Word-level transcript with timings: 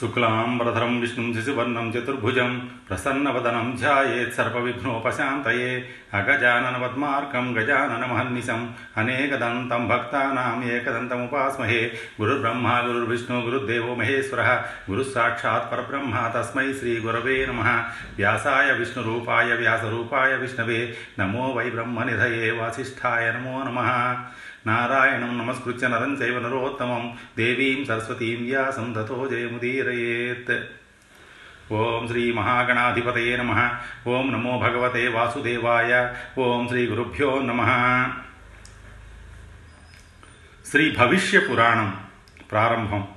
शुक्लाम्बरधरं 0.00 1.00
विष्णुं 1.00 1.34
शिशुवर्णं 1.34 1.92
चतुर्भुजं 1.92 2.58
प्रसन्नवदनं 2.58 3.76
ध्यायेत् 3.76 4.32
सर्वविघ्नोपशान्तये 4.32 5.88
अगजाननपद्मार्कं 6.14 7.56
गजाननमहन्निशम् 7.56 8.68
अनेकदन्तं 8.96 9.88
भक्तानाम् 9.88 10.64
एकदन्तमुपास्महे। 10.64 11.82
गुरुर्ब्रह्मा 12.18 12.82
गुरुर्विष्णु, 12.82 13.42
गुरुर्देवो 13.42 13.96
महेश्वर, 13.96 14.70
गुरुस्साक्षात् 14.88 15.70
परब्रह्म 15.70 16.28
तस्मै 16.28 16.72
श्रीगुरवे 16.72 17.46
नमः। 17.46 17.84
व्यासाय 18.16 18.72
विष्णुरूपाय 18.72 20.36
विष्णवे, 20.36 20.94
नमो 21.18 21.54
वै 21.56 21.70
ब्रह्म 21.70 22.02
निधए 22.02 22.50
वासीय 22.50 23.32
नमो 23.36 23.64
नमः। 23.64 24.16
నారాయణం 24.66 25.38
నమస్కృత్య 25.38 25.88
నరం 25.88 26.12
చైవ 26.14 26.38
నరోత్తమం 26.38 27.16
దేవీం 27.38 27.84
సరస్వతీం 27.84 28.44
వ్యాసం 28.44 28.92
తతో 28.92 29.28
జయముదీరయేత్ 29.28 30.56
ఓం 31.72 32.08
శ్రీ 32.08 32.32
మహాగణాధిపతయే 32.32 33.36
నమ 33.36 33.52
ఓం 34.08 34.32
నమో 34.32 34.58
భగవతే 34.58 35.08
వాసుదేవాయ 35.08 36.14
ఓం 36.38 36.68
శ్రీ 36.68 36.86
గురుభ్యో 36.86 37.38
నమ 37.40 37.62
శ్రీ 40.70 40.96
భవిష్య 40.96 41.38
పురాణం 41.38 42.00
ప్రారంభం 42.50 43.08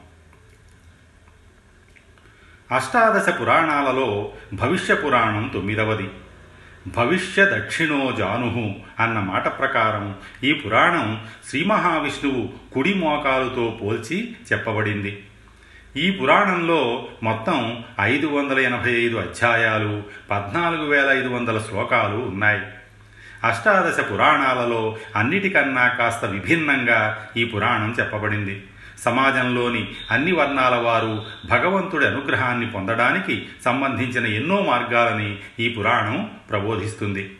అష్టాదశ 2.72 3.30
పురాణాలలో 3.30 4.34
భవిష్య 4.54 4.96
పురాణం 4.96 5.52
తొమ్మిదవది। 5.54 6.10
భవిష్య 6.88 7.46
దక్షిణో 7.46 8.16
జాను 8.18 8.76
అన్న 9.00 9.20
మాట 9.20 9.60
ప్రకారం 9.60 10.16
ఈ 10.44 10.54
పురాణం 10.54 11.26
శ్రీ 11.50 11.64
మహావిష్ణువు 11.64 12.50
కుడి 12.74 12.94
మోకాలుతో 12.94 13.80
పోల్చి 13.82 14.36
చెప్పబడింది. 14.54 15.24
ఈ 15.98 16.12
పురాణంలో 16.12 17.08
మొత్తం 17.24 17.84
ఐదు 18.02 18.28
వందల 18.28 18.60
ఎనభై 18.60 18.92
ఐదు 18.92 19.16
అధ్యాయాలు 19.16 20.04
పద్నాలుగు 20.32 20.90
వేల 20.90 21.10
ఐదు 21.10 21.28
వందల 21.28 21.58
శ్లోకాలు 21.58 22.16
ఉన్నాయి. 22.16 22.62
అష్టాదశ 23.44 24.12
పురాణాలలో 24.12 24.98
అన్నిటికన్నా 25.16 25.88
కాస్త 25.88 26.26
విభిన్నంగా 26.26 27.28
ఈ 27.38 27.44
పురాణం 27.44 27.96
చెప్పబడింది. 28.00 28.64
సమాజంలోని 29.02 29.96
అన్ని 30.12 30.32
వర్ణాల 30.32 30.76
వారు 30.76 31.26
భగవంతుడి 31.46 32.06
అనుగ్రహాన్ని 32.06 32.72
పొందడానికి 32.72 33.50
సంబంధించిన 33.66 34.26
ఎన్నో 34.26 34.62
మార్గాలని 34.62 35.40
ఈ 35.60 35.70
పురాణం 35.70 36.32
ప్రబోధిస్తుంది. 36.50 37.38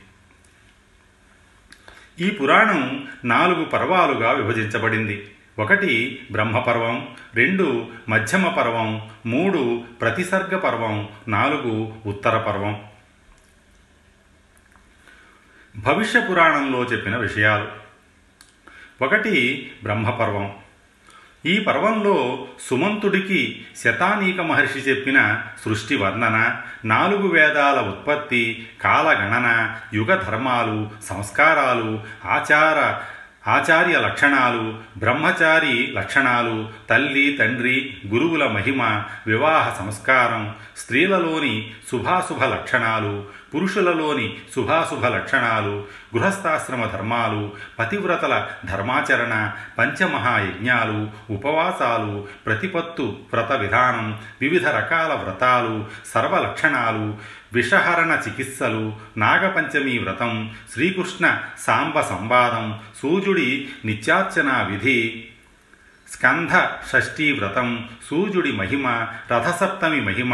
ఈ 2.20 2.30
పురాణం 2.30 3.08
నాలుగు 3.26 3.66
పర్వాలుగా 3.66 4.32
విభజించబడింది. 4.32 5.32
ఒకటి 5.60 6.26
బ్రహ్మపర్వం 6.32 7.16
రెండు 7.34 7.88
మధ్యమ 8.10 8.48
పర్వం 8.48 9.10
మూడు 9.26 9.84
ప్రతిసర్గ 10.02 10.58
పర్వం 10.58 11.10
నాలుగు 11.28 11.94
ఉత్తర 12.06 12.38
పర్వం 12.38 12.84
భవిష్య 15.78 16.22
పురాణంలో 16.30 16.84
చెప్పిన 16.84 17.18
విషయాలు. 17.18 17.68
ఒకటి 19.04 19.72
బ్రహ్మపర్వం 19.84 20.56
ఈ 21.46 21.54
పర్వంలో 21.60 22.18
సుమంతుడికి 22.68 23.40
శతానీక 23.78 24.40
మహర్షి 24.42 24.80
చెప్పిన 24.80 25.20
సృష్టి 25.64 25.96
వర్ణన 25.96 26.38
నాలుగు 26.86 27.28
వేదాల 27.28 27.80
ఉత్పత్తి 27.90 28.44
కాలగణన 28.82 29.48
యుగ 29.94 30.16
ధర్మాలు 30.18 30.78
సంస్కారాలు 31.02 31.90
ఆచార 32.30 32.80
ఆచార్య 33.48 33.96
లక్షణాలు 33.98 34.64
బ్రహ్మచారి 34.98 35.76
లక్షణాలు 35.94 36.58
తల్లి 36.90 37.38
తండ్రి 37.40 37.78
గురువుల 38.08 38.44
మహిమ 38.48 38.82
వివాహ 39.28 39.64
సంస్కారం 39.80 40.44
స్త్రీలలోని 40.78 41.56
శుభాశుభ 41.92 42.44
లక్షణాలు 42.44 43.16
పురుషులలోని 43.52 44.28
శుభాశుభ 44.56 45.06
లక్షణాలు 45.06 45.74
గృహస్థాశ్రమ 46.14 46.86
ధర్మాలు 46.86 47.42
పతివ్రతల 47.80 48.34
ధర్మాచరణ 48.66 49.34
పంచమహాయజ్ఞాలు 49.78 51.00
ఉపవాసాలు 51.30 52.28
ప్రతిపత్తు 52.46 53.06
వ్రత 53.34 53.52
విధానం 53.52 54.08
వివిధ 54.42 54.68
రకాల 54.68 55.14
వ్రతాలు 55.14 55.76
సర్వలక్షణాలు 56.06 57.08
విషహరణ 57.54 58.12
చికిత్సలు 58.28 58.84
నాగపంచమి 59.18 60.00
వ్రతం 60.00 60.34
శ్రీకృష్ణ 60.74 61.26
సాంబ 61.60 62.02
సంవాదం 62.02 62.68
సూర్యుడి 63.02 63.50
నిత్యార్చనా 63.86 64.58
విధి 64.64 65.00
స్కంధ 66.08 66.54
షష్ఠీ 66.92 67.32
వ్రతం 67.32 67.68
సూర్యుడి 68.10 68.52
మహిమ 68.52 68.88
రథసప్తమి 69.32 70.02
మహిమ 70.02 70.34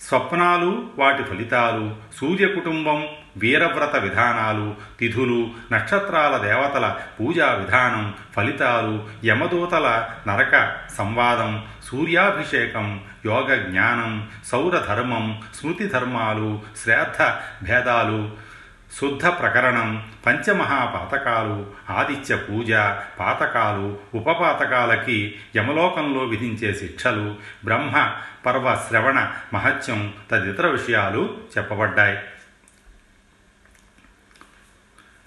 స్వప్నాలు 0.00 0.70
వాటి 0.98 1.22
ఫలితాలు 1.22 1.86
సూర్య 2.18 2.46
కుటుంబం 2.46 3.00
వీరవ్రత 3.36 3.96
విధానాలు 3.96 4.68
తిథులు 4.98 5.40
నక్షత్రాల 5.72 6.34
దేవతల 6.36 6.86
పూజా 7.18 7.48
విధానం 7.52 8.04
ఫలితాలు 8.36 8.94
యమదూతల 9.24 9.88
నరక 10.28 10.54
సంవాదం 10.98 11.52
సూర్యాభిషేకం 11.88 12.86
యోగ 13.26 13.48
జ్ఞానం 13.62 14.12
సౌరధర్మం 14.44 15.26
స్మృతి 15.54 15.86
ధర్మాలు 15.86 16.50
శ్రాద్ధ 16.82 17.22
భేదాలు 17.64 18.20
శుద్ధ 18.96 19.26
ప్రకరణం 19.26 20.12
పంచమహాపాతకాలు 20.26 21.74
ఆదిత్య 21.90 22.36
పూజ 22.36 22.72
పాతకాలు 23.20 23.98
ఉపపాతకాలకి 24.14 25.38
యమలోకంలో 25.56 26.24
విధించే 26.24 26.74
శిక్షలు 26.74 27.36
బ్రహ్మ 27.64 28.12
పర్వ 28.46 28.84
శ్రవణ 28.88 29.32
మహత్యం 29.54 30.14
తదితర 30.30 30.66
విషయాలు 30.66 31.38
చెప్పబడ్డాయి. 31.58 32.18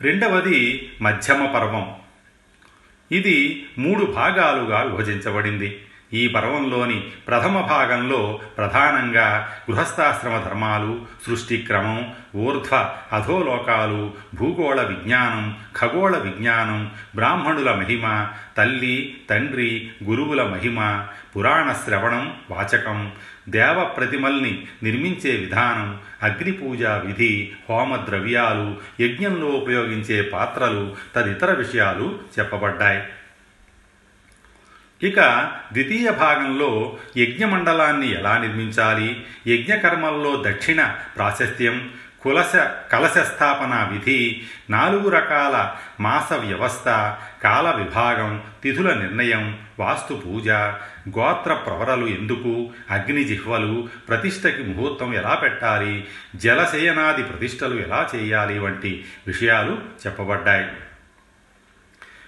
రెండవది 0.02 0.92
మధ్యమ 1.02 1.46
పర్వం. 1.46 1.96
ఇది 3.12 3.68
మూడు 3.78 4.06
భాగాలుగా 4.06 4.82
విభజించబడింది. 4.82 5.86
ఈ 6.14 6.28
పర్వంలోని 6.28 7.04
ప్రథమ 7.28 7.62
భాగంలో 7.62 8.40
ప్రధానంగా 8.58 9.50
గృహస్థాశ్రమ 9.72 10.38
ధర్మాలు 10.38 11.02
సృష్టిక్రమం 11.28 12.14
ఊర్ధ్వ 12.36 12.96
అధోలోకాలు 13.14 14.14
భూగోళ 14.36 14.82
విజ్ఞానం 14.82 15.58
ఖగోళ 15.78 16.18
విజ్ఞానం 16.18 16.92
బ్రాహ్మణుల 17.16 17.72
మహిమ 17.72 18.28
తల్లి 18.58 19.18
తండ్రి 19.30 19.90
గురువుల 20.04 20.44
మహిమ 20.44 21.06
పురాణ 21.36 21.72
శ్రవణం 21.72 22.34
వాచకం 22.52 23.12
దేవ 23.50 23.84
ప్రతిమల్ని 23.84 24.68
నిర్మించే 24.84 25.32
విధానం 25.36 26.00
అగ్నిపూజ 26.24 26.84
విధి 26.84 27.52
హోమ 27.70 27.96
ద్రవ్యాలు 27.96 28.78
యజ్ఞంలో 29.00 29.48
ఉపయోగించే 29.48 30.22
పాత్రలు 30.22 30.96
తదితర 31.16 31.52
విషయాలు 31.54 32.20
చెప్పబడ్డాయి. 32.40 33.04
ఇక 35.04 35.20
ద్వితీయ 35.74 36.12
భాగంలో 36.12 36.98
యజ్ఞమండలాన్ని 37.18 38.12
ఎలా 38.12 38.38
నిర్మించాలి? 38.38 39.26
యజ్ఞకర్మల్లో 39.48 40.44
దక్షిణ 40.48 40.96
ప్రాశస్త్యం 41.16 41.90
కులశ 42.22 42.56
కలశ 42.92 43.18
స్థాపన 43.18 43.90
విధి 43.92 44.44
నాలుగు 44.70 45.10
రకాల 45.10 45.72
మాస 46.00 46.34
వ్యవస్థ 46.34 46.86
కాల 47.44 47.74
విభాగం 47.78 48.42
తిథుల 48.64 48.94
నిర్ణయం 48.94 49.58
వాస్తు 49.80 50.22
పూజ 50.26 50.50
గోత్ర 51.20 51.54
ప్రవరలు 51.54 52.08
ఎందుకు 52.08 52.72
అగ్నిజిహ్వలు 52.92 53.88
ప్రతిష్టకి 54.08 54.64
ముహూర్తం 54.64 55.14
ఎలా 55.14 55.36
పెట్టాలి 55.36 56.08
జలశయనాది 56.36 57.24
ప్రతిష్టలు 57.24 57.76
ఎలా 57.76 58.10
చేయాలి 58.16 58.60
వంటి 58.60 59.06
విషయాలు 59.28 59.78
చెప్పబడ్డాయి. 60.08 60.66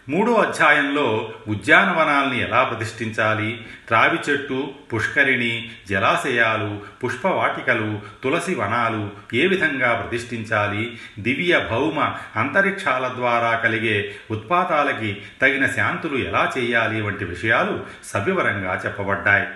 మూడో 0.10 0.34
అధ్యాయంలో 0.34 1.34
ఉద్యానవనాల్ని 1.48 2.40
ఎలా 2.40 2.64
ప్రతిష్ఠించాలి? 2.64 3.68
రావి 3.92 4.32
చెట్టు 4.32 4.74
పుష్కరిణి 4.94 5.72
జలాశయాలు 5.90 6.82
పుష్పవాటికలు 7.04 8.02
తులసి 8.24 8.56
వనాలు 8.56 9.10
ఏ 9.34 9.48
విధంగా 9.48 9.94
ప్రతిష్ఠించాలి? 9.94 11.00
దివ్య 11.20 11.68
భౌమ 11.72 12.16
అంతరిక్షాల 12.36 13.12
ద్వారా 13.16 13.56
కలిగే 13.56 14.16
ఉత్పాతాలకి 14.32 15.22
తగిన 15.42 15.66
శాంతులు 15.66 16.18
ఎలా 16.18 16.52
చేయాలి 16.58 17.02
వంటి 17.02 17.26
విషయాలు 17.26 17.86
సవివరంగా 18.04 18.82
చెప్పబడ్డాయి. 18.86 19.48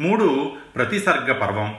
మూడు 0.00 0.56
ప్రతిసర్గ 0.76 1.32
పర్వం. 1.32 1.76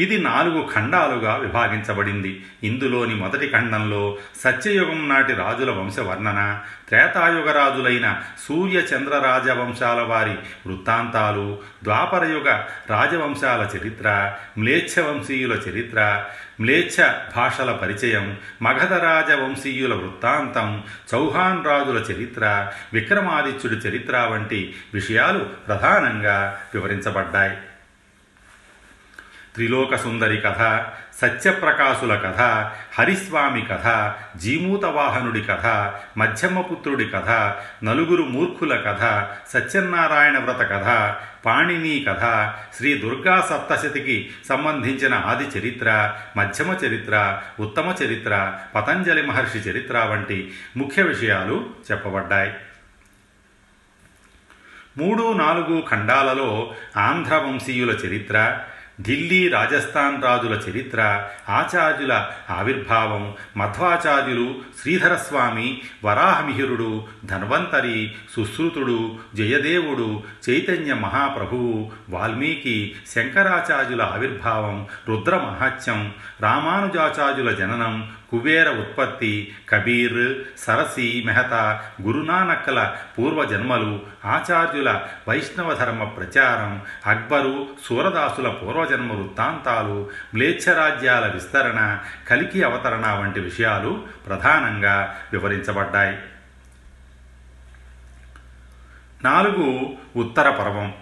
ఇది 0.00 0.18
నాలుగు 0.18 0.68
ఖండాలుగా 0.74 1.34
విభాగించబడింది. 1.36 2.44
ఇందులోని 2.62 3.14
మొదటి 3.14 3.48
ఖండంలో 3.48 4.18
సత్యయుగం 4.40 5.08
నాటి 5.08 5.32
రాజుల 5.32 5.70
వంశవర్ణన 5.70 6.60
త్రేతాయుగ 6.88 7.50
రాజులైన 7.52 8.22
సూర్య 8.48 8.78
చంద్ర 8.78 9.18
రాజవంశాల 9.18 10.00
వారి 10.00 10.34
వృత్తాంతాలు 10.66 11.58
ద్వాపరయుగ 11.82 12.48
రాజవంశాల 12.90 13.68
చరిత్ర 13.76 14.36
మ్లేచ్ఛ 14.58 15.02
వంశీయుల 15.02 15.52
చరిత్ర 15.52 16.24
మ్లేచ్ఛ 16.60 17.12
భాషల 17.36 17.72
పరిచయం 17.72 18.36
మగధ 18.62 18.92
రాజవంశీయుల 18.92 19.94
వృత్తాంతం 19.94 20.82
చౌహాన్ 21.14 21.64
రాజుల 21.66 21.98
చరిత్ర 22.12 22.72
విక్రమాదిత్యుడి 22.92 23.76
చరిత్ర 23.76 24.18
వంటి 24.30 24.74
విషయాలు 24.94 25.38
ప్రధానంగా 25.38 26.60
వివరించబడ్డాయి. 26.74 27.56
త్రిలోకసుందరి 29.54 30.36
కథ 30.36 30.84
సత్యప్రకాశుల 31.20 32.14
కథ 32.16 32.40
హరిస్వామి 32.98 33.62
కథ 33.70 34.14
జీమూతవాహనుడి 34.38 35.42
కథ 35.42 35.66
మధ్యమపుత్రుడి 36.18 37.04
కథ 37.04 37.30
నలుగురు 37.84 38.22
మూర్ఖుల 38.22 38.76
కథ 38.76 39.26
సత్యనారాయణ 39.48 40.38
వ్రత 40.38 40.60
కథ 40.70 41.14
పాణిని 41.46 42.06
కథ 42.08 42.54
శ్రీ 42.76 42.94
దుర్గా 42.94 43.40
సప్తశతికి 43.40 44.30
సంబంధించిన 44.48 45.14
ఆది 45.14 45.58
చరిత్ర 45.58 46.14
మధ్యమ 46.36 46.72
చరిత్ర 46.72 47.40
ఉత్తమ 47.60 47.94
చరిత్ర 48.04 48.52
పతంజలి 48.74 49.26
మహర్షి 49.26 49.58
చరిత్ర 49.58 49.98
వంటి 49.98 50.52
ముఖ్య 50.76 51.02
విషయాలు 51.02 51.70
చెప్పబడ్డాయి. 51.92 52.52
మూడు 54.98 55.32
నాలుగు 55.32 55.82
ఖండాలలో 55.90 56.74
ఆంధ్ర 56.96 57.34
వంశీయుల 57.34 57.90
చరిత్ర 57.90 58.60
ఢిల్లీ 59.02 59.48
రాజస్థాన్ 59.48 60.22
రాజుల 60.22 60.54
చరిత్ర 60.66 61.00
ఆచార్యుల 61.50 62.14
ఆవిర్భావం 62.50 63.34
మధ్వాచార్యులు 63.56 64.46
శ్రీధరస్వామి 64.80 65.68
వరాహమిహిరుడు 66.04 66.90
ధన్వంతరి 67.24 67.98
సుశ్రుతుడు 68.34 68.98
జయదేవుడు 69.34 70.08
చైతన్య 70.48 70.94
మహాప్రభువు 70.94 71.90
వాల్మీకి 72.10 72.76
శంకరాచార్యుల 73.14 74.02
ఆవిర్భావం 74.02 74.78
రుద్రమహాత్యం 75.08 76.00
రామానుజాచార్యుల 76.42 77.52
జననం 77.56 77.94
కుబేర 78.32 78.68
ఉత్పత్తి 78.80 79.32
కబీర్ 79.70 80.20
సరసి 80.58 81.22
మెహతా 81.26 81.62
గురునానక్కల 82.02 82.80
పూర్వజన్మలు 83.18 83.92
ఆచార్యుల 84.26 84.90
వైష్ణవ 85.28 85.74
ధర్మ 85.74 86.04
ప్రచారం 86.04 86.72
అక్బరు 87.06 87.54
సూరదాసుల 87.86 88.48
పూర్వజన్మ 88.52 88.88
వృత్తాంతాలు 88.96 90.10
మ్లేచ్ఛరాజ్యాల 90.34 91.32
విస్తరణ 91.34 91.98
కలికి 92.28 92.62
అవతరణ 92.62 93.12
వంటి 93.12 93.40
విషయాలు 93.40 94.04
ప్రధానంగా 94.26 95.16
వివరించబడ్డాయి. 95.32 96.18
నాలుగు 99.24 99.92
ఉత్తర 100.16 100.50
పర్వం. 100.50 100.94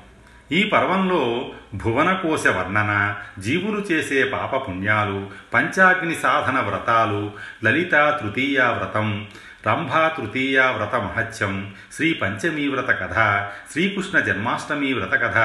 ఈ 0.53 0.65
పర్వంలో 0.65 1.51
భువనకోశ 1.75 2.47
వర్ణన 2.47 3.17
జీవులు 3.39 3.81
చేసే 3.81 4.25
పాపపుణ్యాలు 4.25 5.31
పంచాగ్ని 5.55 6.15
సాధన 6.15 6.61
వ్రతాలు 6.61 7.33
లలిత 7.65 8.19
తృతీయ 8.23 8.61
వ్రతం 8.61 9.29
రంభా 9.69 10.09
తృతీయ 10.09 10.61
వ్రత 10.61 10.95
మహత్యం 10.95 11.75
శ్రీ 11.93 12.13
పంచమీ 12.13 12.69
వ్రత 12.69 12.89
కథ. 12.89 13.47
శ్రీకృష్ణ 13.73 14.21
జన్మాష్టమి 14.21 14.93
వ్రత 14.93 15.13
కథ. 15.13 15.37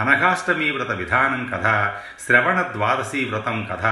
అనఘాష్టమి 0.00 0.70
వ్రత 0.70 0.90
విధానం 0.90 1.50
కథ. 1.54 1.92
శ్రవణ 2.26 2.62
ద్వాదశీ 2.72 3.24
వ్రతం 3.24 3.68
కథ. 3.72 3.84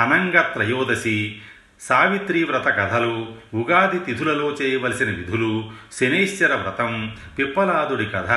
అనంగ 0.00 0.40
త్రయోదశి. 0.40 1.42
సావిత్రి 1.80 2.44
వ్రత 2.44 2.68
కథలు 2.76 3.34
ఉగాది 3.54 3.98
తిథులలో 3.98 4.50
చేయవలసిన 4.50 5.06
విధులు 5.06 5.70
శనేశ్వర 5.92 6.54
వ్రతం 6.54 7.16
పిప్పలాదుడి 7.38 8.06
కథ 8.06 8.30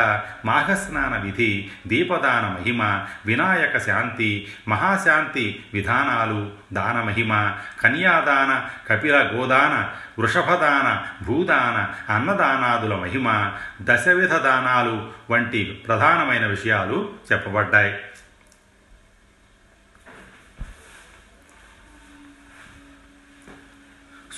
మాఘస్నాన 0.45 1.17
విధి 1.17 1.69
దీపదాన 1.87 2.57
మహిమ 2.59 3.05
వినాయక 3.25 3.77
శాంతి 3.77 4.47
మహాశాంతి 4.67 5.63
విధానాలు 5.73 6.51
దాన 6.73 7.01
మహిమ 7.01 7.51
కన్యాదాన 7.81 8.65
కపిల 8.87 9.31
గోదాన 9.35 9.89
వృషభదాన 10.19 11.03
భూదాన 11.25 11.77
అన్నదానాదుల 12.13 12.95
మహిమ 12.95 13.51
దశవిధ 13.81 14.33
దానాలు 14.33 15.07
వంటి 15.31 15.63
ప్రధానమైన 15.63 16.45
విషయాలు 16.45 17.09
చెప్పబడ్డాయి. 17.31 17.93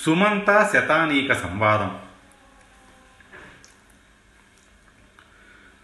సుమంత 0.06 0.70
శతానీక 0.72 1.32
సంవాదం. 1.32 1.96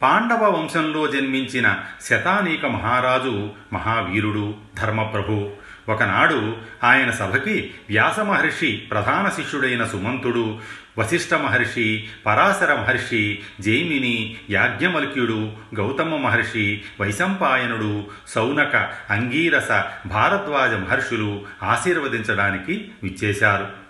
పాండవ 0.02 0.58
వంశంలో 0.58 1.06
జన్మించిన 1.06 1.78
శతానీక 2.04 2.66
మహారాజు 2.66 3.50
మహావీరుడు 3.72 4.54
ధర్మప్రభు. 4.78 5.50
ఒకనాడు 5.88 6.56
ఆయన 6.84 7.10
సభకి 7.10 7.74
వ్యాస 7.88 8.20
మహర్షి 8.20 8.76
ప్రధాన 8.76 9.28
శిష్యుడైన 9.28 9.84
సుమంతుడు 9.84 10.60
వశిష్ఠ 10.98 11.34
మహర్షి 11.34 12.08
పరాశర 12.26 12.74
మహర్షి 12.74 13.42
జైమిని 13.60 14.36
యాజ్ఞవల్క్యుడు 14.50 15.52
గౌతమ 15.74 16.16
మహర్షి 16.16 16.82
వైశంపాయనుడు 17.00 18.06
సౌనక 18.28 18.76
అంగీరస 19.10 19.69
భారద్వాజ 20.06 20.70
మహర్షులు 20.70 21.46
ఆశీర్వదించడానికి 21.62 22.90
విచ్చేశారు. 23.02 23.81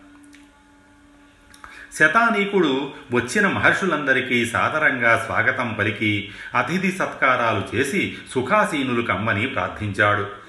శతానీకుడు 1.99 2.91
వచ్చిన 3.12 3.47
మహర్షులందరికీ 3.47 4.47
సాదరంగా 4.47 5.23
స్వాగతం 5.27 5.77
పలికి 5.79 6.31
అతిథి 6.55 6.93
సత్కారాలు 6.93 7.77
చేసి 7.77 8.17
సుఖాసీనులు 8.31 9.03
కమ్మని 9.03 9.47
ప్రార్థించాడు. 9.47 10.42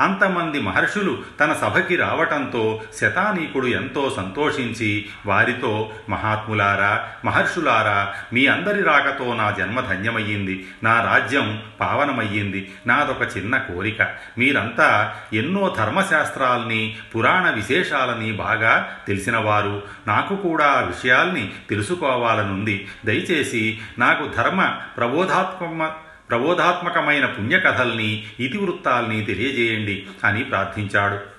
అంతమంది 0.00 0.60
మహర్షులు 0.60 1.18
తన 1.40 1.52
సభకి 1.52 1.96
రావటంతో 1.96 2.82
శతానీకుడు 2.94 3.66
ఎంతో 3.66 4.14
సంతోషించి 4.16 5.06
వారితో 5.26 5.92
మహాత్ములారా 6.10 7.08
మహర్షులారా 7.24 8.14
మీ 8.32 8.46
అందరి 8.46 8.82
రాకతో 8.82 9.34
నా 9.34 9.50
జన్మ 9.50 9.80
ధన్యమయ్యింది. 9.80 10.66
నా 10.82 11.04
రాజ్యం 11.04 11.62
పావనమయ్యింది. 11.80 12.72
నాదొక 12.86 13.36
చిన్న 13.36 13.56
కోరిక. 13.56 14.02
మీరంతా 14.38 15.14
ఎన్నో 15.32 15.74
ధర్మశాస్త్రాల్ని 15.78 16.96
పురాణ 17.16 17.50
విశేషాలని 17.50 18.32
బాగా 18.32 18.98
తెలిసినవారు. 19.08 19.82
నాకు 20.06 20.36
కూడా 20.36 20.64
ఆ 20.64 20.80
విషయాల్ని 20.80 21.52
తెలుసుకోవాలనుంది. 21.70 22.88
దయచేసి 23.04 23.78
నాకు 23.98 24.30
ధర్మ 24.36 24.74
ప్రబోధాత్మ 24.96 25.90
ప్రబోధాత్మకమైన 26.30 27.26
పుణ్యకథల్ని 27.26 28.26
ఇతివృత్తాల్ని 28.40 29.24
తెలియజేయండి 29.24 30.06
అని 30.24 30.44
ప్రార్థించాడు. 30.44 31.38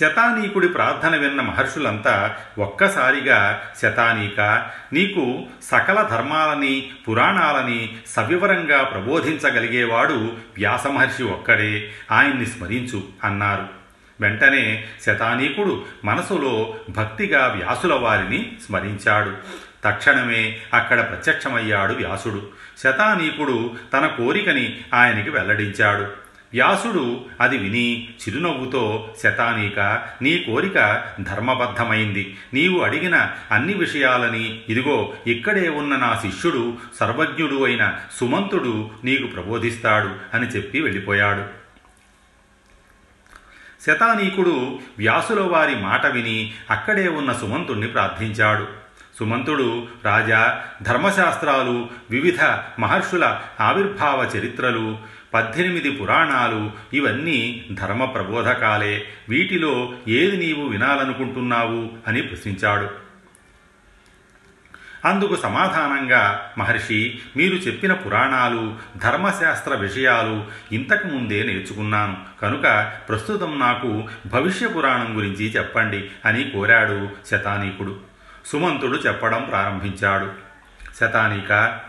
శతానీకుడి 0.00 0.68
ప్రార్థన 0.68 1.16
విన్న 1.16 1.40
మహర్షులంతా 1.40 2.36
ఒక్కసారిగా 2.58 3.62
శతానీక 3.82 4.70
నీకు 4.92 5.44
సకల 5.62 6.02
ధర్మాలని 6.02 6.90
పురాణాలని 7.08 7.96
సవివరంగా 8.06 8.82
ప్రబోధించగలిగేవాడు 8.82 10.32
వ్యాసమహర్షి 10.56 11.22
ఒక్కడే. 11.22 11.92
ఆయన్ని 12.12 12.46
స్మరించు 12.46 13.02
అన్నారు. 13.24 13.68
వెంటనే 14.20 14.84
శతానీకుడు 15.02 15.84
మనసులో 16.04 16.74
భక్తిగా 16.90 17.46
వ్యాసుల 17.46 17.94
వారిని 17.94 18.52
స్మరించాడు. 18.66 19.36
తక్షణమే 19.84 20.60
అక్కడ 20.74 21.08
ప్రత్యక్షమయ్యాడు 21.08 21.92
వ్యాసుడు. 21.94 22.48
శతానీకుడు 22.78 23.74
తన 23.92 24.06
కోరికని 24.06 24.80
ఆయనకి 24.94 25.30
వెల్లడించాడు. 25.30 26.22
వ్యాసుడు 26.52 27.24
అది 27.40 27.58
విని 27.58 28.08
చిరునవ్వుతో 28.08 29.14
శతానీక 29.22 29.80
నీ 30.22 30.38
కోరిక 30.38 31.04
ధర్మబద్ధమైంది. 31.20 32.36
నీవు 32.54 32.80
అడిగిన 32.80 33.30
అన్ని 33.50 33.74
విషయాలని 33.74 34.62
ఇదిగో 34.68 35.14
ఇక్కడే 35.26 35.68
ఉన్న 35.68 35.96
నా 35.96 36.18
శిష్యుడు 36.22 36.76
సర్వజ్ఞుడు 37.00 37.64
అయిన 37.64 37.98
సుమంతుడు 38.20 38.90
నీకు 39.04 39.26
ప్రబోధిస్తాడు 39.26 40.36
అని 40.36 40.46
చెప్పి 40.46 40.80
వెళ్ళిపోయాడు. 40.80 41.44
శతానీకుడు 43.86 44.78
వ్యాసుల 44.98 45.40
వారి 45.40 45.74
మాట 45.74 46.06
విని 46.06 46.54
అక్కడే 46.70 47.08
ఉన్న 47.08 47.32
సుమంతుణ్ణి 47.32 47.86
ప్రార్థించాడు. 47.86 48.81
సుమంతుడు 49.18 49.86
రాజా 50.04 50.64
ధర్మశాస్త్రాలు 50.82 51.88
వివిధ 52.10 52.42
మహర్షుల 52.78 53.40
ఆవిర్భావ 53.60 54.30
చరిత్రలు 54.36 54.98
పద్దెనిమిది 55.34 55.90
పురాణాలు 55.90 56.70
ఇవన్నీ 56.92 57.66
ధర్మ 57.72 58.04
ప్రబోధకాలే 58.04 59.04
వీటిలో 59.28 59.92
ఏది 60.08 60.36
నీవు 60.36 60.68
వినాలనుకుంటున్నావు 60.68 61.90
అని 62.06 62.22
ప్రశ్నించాడు. 62.22 62.90
అందుకు 65.04 65.36
సమాధానంగా 65.36 66.52
మహర్షి 66.58 67.20
మీరు 67.36 67.54
చెప్పిన 67.54 67.92
పురాణాలు 67.92 68.74
ధర్మశాస్త్ర 68.96 69.74
విషయాలు 69.74 70.44
ఇంతకు 70.72 71.06
ముందే 71.06 71.42
నేర్చుకున్నాను. 71.42 72.16
కనుక 72.42 72.92
ప్రస్తుతం 73.08 73.58
నాకు 73.58 74.04
భవిష్య 74.26 74.68
పురాణం 74.68 75.16
గురించి 75.16 75.46
చెప్పండి 75.46 76.10
అని 76.24 76.50
కోరాడు 76.50 77.08
శతానీకుడు. 77.26 78.11
సుమంతుడు 78.46 78.96
చెప్పడం 78.96 79.42
ప్రారంభించాడు. 79.50 80.30
శతానిక 81.00 81.80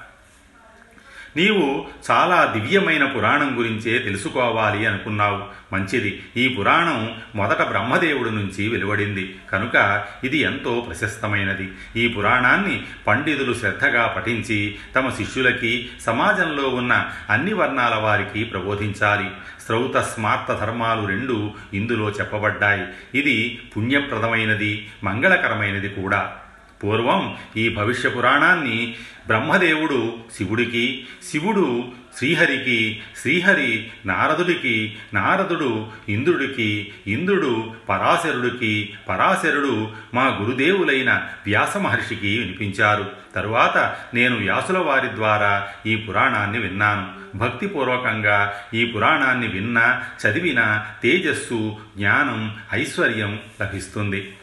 నీవు 1.37 1.87
చాలా 2.11 2.53
దివ్యమైన 2.55 3.05
పురాణం 3.05 3.59
గురించే 3.59 3.99
తెలుసుకోవాలి 3.99 4.85
అనుకున్నావు. 4.85 5.43
మంచిది. 5.73 6.23
ఈ 6.37 6.47
పురాణం 6.47 7.21
మొదట 7.35 7.61
బ్రహ్మదేవుడి 7.61 8.31
నుంచి 8.31 8.69
వెలువడింది. 8.69 9.39
కనుక 9.51 10.05
ఇది 10.23 10.37
ఎంతో 10.37 10.85
ప్రశస్తమైనది. 10.87 11.71
ఈ 11.95 12.07
పురాణాన్ని 12.07 12.85
పండితులు 13.07 13.53
శ్రద్ధగా 13.53 14.07
పఠించి 14.07 14.75
తమ 14.95 15.09
శిష్యులకి 15.09 15.89
సమాజంలో 16.01 16.69
ఉన్న 16.69 17.11
అన్ని 17.29 17.53
వర్ణాల 17.53 17.95
వారికి 17.95 18.43
ప్రబోధించాలి. 18.43 19.31
శ్రౌత 19.65 19.97
స్మార్త 19.97 20.53
ధర్మాలు 20.53 21.07
రెండు 21.07 21.51
ఇందులో 21.73 22.09
చెప్పబడ్డాయి. 22.09 22.85
ఇది 23.19 23.61
పుణ్యప్రదమైనది 23.77 24.89
మంగళకరమైనది 25.03 25.89
కూడా. 25.89 26.35
పూర్వం 26.83 27.37
ఈ 27.57 27.69
భవిష్య 27.69 28.09
పురాణాన్ని 28.09 28.95
బ్రహ్మదేవుడు 29.27 30.17
శివుడికి 30.37 31.05
శివుడు 31.31 31.83
శ్రీహరికి 32.17 33.01
శ్రీహరి 33.21 33.91
నారదుడికి 34.05 34.95
నారదుడు 35.13 35.87
ఇంద్రుడికి 36.09 36.91
ఇంద్రుడు 37.07 37.73
పరాశరుడికి 37.89 38.93
పరాశరుడు 39.09 39.87
మా 40.13 40.37
గురుదేవులైన 40.41 41.27
వ్యాస 41.45 41.77
మహర్షికి 41.77 42.37
వినిపించారు. 42.37 43.11
తరువాత 43.35 43.95
నేను 44.13 44.37
వ్యాసుల 44.37 44.77
వారి 44.77 45.15
ద్వారా 45.15 45.67
ఈ 45.85 45.95
పురాణాన్ని 45.95 46.59
విన్నాను. 46.59 47.37
భక్తిపూర్వకంగా 47.37 48.53
ఈ 48.73 48.85
పురాణాన్ని 48.85 49.47
విన్నా 49.47 50.03
చదివిన 50.27 50.85
తేజస్సు 51.03 51.77
జ్ఞానం 51.97 52.55
ఐశ్వర్యం 52.73 53.39
లభిస్తుంది. 53.61 54.33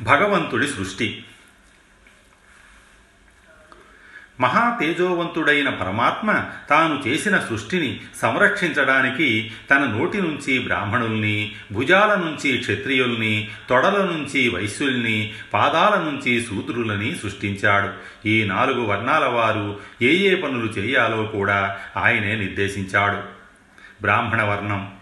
భగవంతుడి 0.00 0.68
సృష్టి. 0.68 1.24
మహా 4.40 4.78
తేజోవంతుడైన 4.80 5.68
పరమాత్మ 5.68 6.44
తాను 6.70 7.08
చేసిన 7.08 7.38
సృష్టిని 7.38 8.00
సంరక్షించడానికి 8.16 9.52
తన 9.70 9.78
నోటి 9.78 10.18
నుంచి 10.18 10.58
బ్రాహ్మణుల్ని 10.58 11.54
భుజాల 11.72 12.14
నుంచి 12.14 12.58
క్షత్రియుల్ని 12.58 13.50
తొడల 13.70 14.04
నుంచి 14.04 14.48
వైశ్యుల్ని 14.48 15.32
పాదాల 15.54 16.00
నుంచి 16.00 16.44
శూద్రులని 16.44 17.14
సృష్టించాడు. 17.14 17.92
ఈ 18.28 18.44
నాలుగు 18.44 18.80
వర్ణాల 18.80 19.24
వారు 19.24 19.80
ఏ 20.02 20.16
ఏ 20.16 20.34
పనులు 20.34 20.66
చేయాలో 20.66 21.22
కూడా 21.22 21.78
ఆయనే 21.96 22.36
నిర్దేశించాడు. 22.36 23.18
బ్రాహ్మణ 24.00 24.42
వర్ణం. 24.42 24.99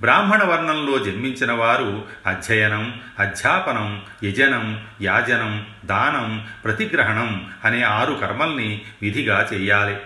బ్రాహ్మణ 0.00 0.44
వర్ణంలో 0.44 0.98
జన్మించిన 0.98 1.52
వారు 1.52 2.04
అధ్యయనం 2.26 3.00
అధ్యాపనం 3.18 4.02
యజనం 4.24 4.86
యాజనం 5.02 5.66
దానం 5.84 6.46
ప్రతిగ్రహణం 6.64 7.50
అనే 7.64 7.82
ఆరు 7.82 8.14
కర్మల్ని 8.14 8.82
విధిగా 9.02 9.48
చేయాలి. 9.54 9.96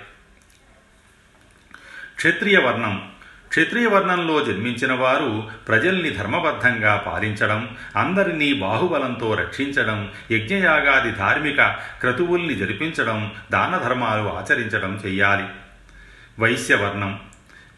క్షత్రియ 2.17 2.59
వర్ణం. 2.59 3.11
క్షత్రియ 3.49 3.87
వర్ణంలో 3.87 4.45
జన్మించిన 4.45 4.93
వారు 4.93 5.51
ప్రజల్ని 5.69 6.11
ధర్మబద్ధంగా 6.11 6.97
పాలించడం 6.97 7.77
అందరినీ 7.97 8.53
బాహుబలంతో 8.53 9.35
రక్షించడం 9.35 10.11
యజ్ఞయాగాది 10.31 11.13
ధార్మిక 11.13 11.63
క్రతువుల్ని 12.01 12.55
జరిపించడం 12.55 13.33
దాన 13.53 13.79
ధర్మాలు 13.79 14.29
ఆచరించడం 14.29 15.03
చెయ్యాలి 15.07 15.45
వైశ్యవర్ణం. 16.39 17.21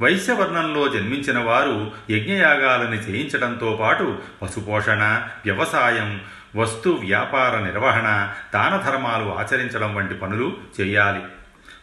వైశ్యవర్ణంలో 0.01 0.89
జన్మించిన 0.89 1.39
వారు 1.39 1.93
యజ్ఞయాగాలని 2.11 2.97
చేయించడంతో 2.97 3.79
పాటు 3.81 4.19
పశుపోషణ 4.43 5.29
వ్యవసాయం 5.45 6.21
వస్తు 6.57 6.89
వ్యాపార 6.89 7.59
నిర్వహణ 7.59 8.33
దాన 8.55 8.91
ధర్మాలు 8.91 9.25
ఆచరించడం 9.25 9.95
వంటి 9.95 10.15
పనులు 10.15 10.57
చేయాలి. 10.81 11.21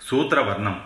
సూత్రవర్ణం. 0.07 0.81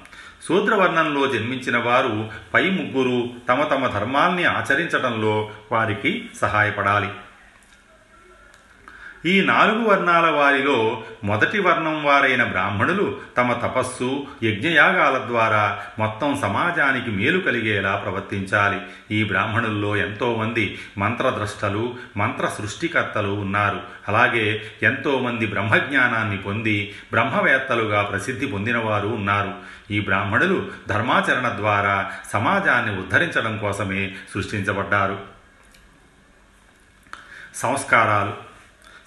శూద్రవర్ణంలో 0.47 1.27
జన్మించిన 1.27 1.77
వారు 1.77 2.29
పై 2.53 2.69
ముగ్గురు 2.69 3.29
తమ 3.49 3.63
తమ 3.63 3.87
ధర్మాల్ని 3.87 4.43
ఆచరించడంలో 4.45 5.49
వారికి 5.71 6.29
సహాయపడాలి. 6.41 7.09
ఈ 9.27 9.41
నాలుగు 9.41 9.87
వర్ణాల 9.87 10.29
వారిలో 10.29 11.03
మొదటి 11.23 11.59
వర్ణం 11.59 12.03
వారైన 12.03 12.43
బ్రాహ్మణులు 12.43 13.19
తమ 13.37 13.53
తపస్సు 13.53 14.27
యజ్ఞయాగాల 14.43 15.23
ద్వారా 15.27 15.79
మొత్తం 15.99 16.37
సమాజానికి 16.41 17.11
మేలు 17.11 17.39
కలిగేలా 17.39 17.95
ప్రవర్తించాలి. 17.95 18.81
ఈ 19.11 19.23
బ్రాహ్మణుల్లో 19.23 19.95
ఎంతోమంది 19.95 20.79
మంత్రద్రష్టలు 20.97 21.95
మంత్ర 22.17 22.47
సృష్టికర్తలు 22.47 23.27
ఉన్నారు. 23.27 23.79
అలాగే 24.07 24.71
ఎంతోమంది 24.83 25.45
బ్రహ్మజ్ఞానాన్ని 25.45 26.37
పొంది 26.37 26.95
బ్రహ్మవేత్తలుగా 27.11 28.01
ప్రసిద్ధి 28.01 28.45
పొందినవారు 28.45 29.07
ఉన్నారు. 29.07 29.53
ఈ 29.91 29.99
బ్రాహ్మణులు 29.99 30.67
ధర్మాచరణ 30.89 31.49
ద్వారా 31.55 32.11
సమాజాన్ని 32.33 32.99
ఉద్ధరించడం 32.99 33.57
కోసమే 33.57 34.15
సృష్టించబడ్డారు. 34.33 35.19
సంస్కారాలు 37.55 38.46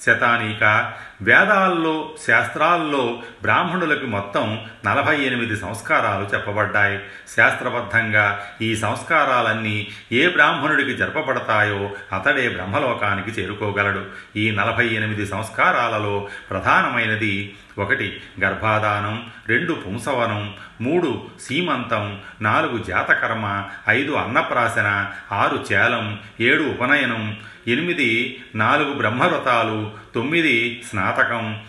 శతానీక 0.07 0.93
వేదాల్లో 1.23 2.11
శాస్త్రాల్లో 2.27 3.23
బ్రాహ్మణులకు 3.43 4.07
మొత్తం 4.07 4.67
నలభై 4.87 5.21
ఎనిమిది 5.21 5.57
సంస్కారాలు 5.57 6.25
చెప్పబడ్డాయి. 6.35 7.01
శాస్త్రబద్ధంగా 7.37 8.47
ఈ 8.63 8.77
సంస్కారాలన్నీ 8.77 9.89
ఏ 10.13 10.29
బ్రాహ్మణుడికి 10.29 10.97
జరపబడతాయో 10.97 11.91
అతడే 12.17 12.49
బ్రహ్మలోకానికి 12.49 13.31
చేరుకోగలడు. 13.31 14.05
ఈ 14.37 14.51
నలభై 14.51 14.89
ఎనిమిది 14.89 15.27
సంస్కారాలలో 15.27 16.29
ప్రధానమైనది 16.51 17.57
ఒకటి 17.79 18.21
గర్భాధానం 18.45 19.31
రెండు 19.49 19.73
పుంసవనం 19.73 20.55
మూడు 20.81 21.29
సీమంతం 21.41 22.21
నాలుగు 22.43 22.85
జాతకర్మ 22.85 23.65
ఐదు 23.89 24.13
అన్నప్రాసన 24.13 25.11
ఆరు 25.33 25.65
చేలం 25.73 26.19
ఏడు 26.41 26.63
ఉపనయనం 26.63 27.37
ఎనిమిది 27.69 28.41
నాలుగు 28.55 28.93
బ్రహ్మవ్రతాలు 28.93 29.93
తొమ్మిది 30.15 30.83
స్నాతకం 30.91 31.61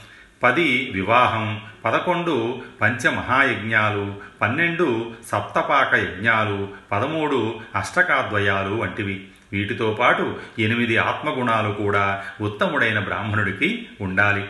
పది 0.43 0.91
వివాహం 0.93 1.61
పదకొండు 1.85 2.61
పంచమహాయజ్ఞాలు 2.81 4.15
పన్నెండు 4.41 5.13
సప్తపాక 5.27 5.95
యజ్ఞాలు 5.95 6.69
పదమూడు 6.91 7.59
అష్టకాద్వయాలు 7.75 8.75
వంటివి. 8.75 9.27
వీటితో 9.53 9.97
పాటు 9.99 10.39
ఎనిమిది 10.59 10.97
ఆత్మగుణాలు 10.97 11.73
కూడా 11.73 12.23
ఉత్తముడైన 12.41 12.99
బ్రాహ్మణుడికి 12.99 13.89
ఉండాలి. 14.01 14.49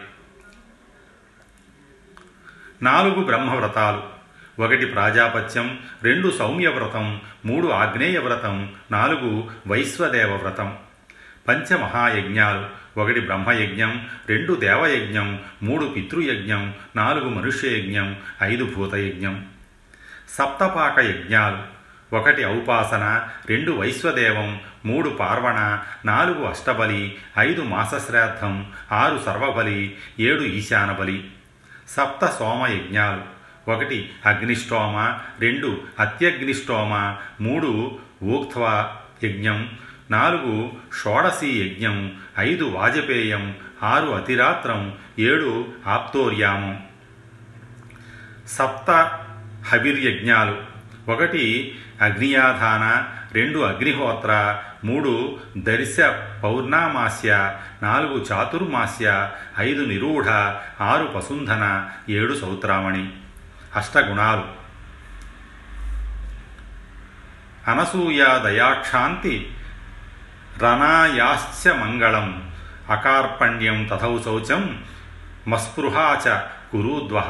నాలుగు 2.82 3.24
బ్రహ్మవ్రతాలు. 3.24 4.22
ఒకటి 4.62 4.86
ప్రాజాపత్యం 4.86 5.80
రెండు 6.04 6.30
సౌమ్యవ్రతం 6.40 7.22
మూడు 7.46 7.68
ఆగ్నేయ 7.68 8.18
వ్రతం 8.18 8.72
నాలుగు 8.92 9.52
వైశ్వదేవ 9.68 10.36
వ్రతం 10.36 10.78
పంచమహాయజ్ఞాలు. 11.48 12.82
ఒకటి 13.00 13.20
బ్రహ్మయజ్ఞం 13.20 14.08
రెండు 14.30 14.54
దేవయజ్ఞం 14.54 15.40
మూడు 15.64 15.86
పితృయజ్ఞం 15.86 16.74
నాలుగు 16.96 17.30
మనుష్యయజ్ఞం 17.30 18.16
ఐదు 18.44 18.66
భూతయజ్ఞం. 18.66 19.46
సప్తపాక 20.30 21.00
యజ్ఞాలు 21.00 21.82
ఒకటి 22.16 22.46
ఔపాసన 22.46 23.28
రెండు 23.50 23.72
వైశ్వదేవం 23.72 24.60
మూడు 24.86 25.10
పార్వణ 25.10 25.80
నాలుగు 26.06 26.46
అష్టబలి 26.46 27.18
ఐదు 27.40 27.62
మాసశ్రాద్ధం 27.62 28.66
ఆరు 28.92 29.20
సర్వబలి 29.26 29.98
ఏడు 30.20 30.42
ఈశానబలి. 30.42 31.32
సప్త 31.98 32.26
సోమ 32.26 32.68
యజ్ఞాలు. 32.68 33.42
ఒకటి 33.72 34.10
అగ్నిష్టోమ 34.26 35.20
రెండు 35.40 35.82
అత్యగ్నిష్టోమ 36.00 37.16
మూడు 37.42 38.00
ఊక్త్వ 38.24 38.96
యజ్ఞం 39.24 39.70
నాలుగు 40.12 40.72
షోడశీ 41.04 41.48
యజ్ఞం 41.48 42.12
ఐదు 42.40 42.64
వాజపేయం 42.64 43.56
ఆరు 43.84 44.10
అతిరాత్రం 44.10 44.98
ఏడు 45.20 45.68
ఆప్తోర్యామం 45.88 46.84
సప్త 48.48 49.20
హవిర్యజ్ఞాలు. 49.68 50.58
ఒకటి 51.12 51.76
అగ్నియాధాన 52.02 53.14
రెండు 53.34 53.60
అగ్నిహోత్ర 53.60 54.64
మూడు 54.84 55.40
దర్శ 55.58 56.00
పౌర్ణామాస్య 56.44 57.58
నాలుగు 57.84 58.26
చాతుర్మాస్య 58.32 59.32
ఐదు 59.60 59.86
నిరూఢ 59.86 60.30
ఆరు 60.82 61.06
పసుంధన 61.06 61.90
ఏడు 62.10 62.34
సౌత్రామణి. 62.34 63.14
అష్టగుణాలు. 63.76 64.44
అనసూయ 67.70 68.26
దయాక్షాంతి 68.44 69.56
రనాయాశ్చ 70.62 71.74
మంగళం. 71.74 72.52
అకార్పణ్యం 72.90 73.90
తథౌ 73.94 74.20
శౌచం 74.22 74.84
మస్పృహాచ 75.48 76.40
కురుద్వహ. 76.72 77.30